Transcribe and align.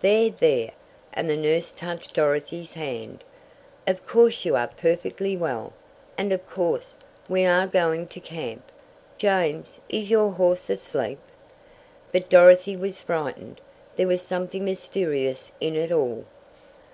"There, 0.00 0.30
there," 0.30 0.70
and 1.12 1.28
the 1.28 1.36
nurse 1.36 1.70
touched 1.70 2.14
Dorothy's 2.14 2.72
hand. 2.72 3.22
"Of 3.86 4.06
course 4.06 4.46
you 4.46 4.56
are 4.56 4.68
perfectly 4.68 5.36
well, 5.36 5.74
and 6.16 6.32
of 6.32 6.48
course, 6.48 6.96
we 7.28 7.44
are 7.44 7.66
going 7.66 8.06
to 8.06 8.20
camp. 8.20 8.62
James, 9.18 9.80
is 9.90 10.08
your 10.08 10.30
horse 10.32 10.70
asleep?" 10.70 11.18
But 12.10 12.30
Dorothy 12.30 12.74
was 12.74 13.00
frightened. 13.00 13.60
There 13.96 14.06
was 14.08 14.22
something 14.22 14.64
mysterious 14.64 15.52
in 15.60 15.76
it 15.76 15.92
all. 15.92 16.24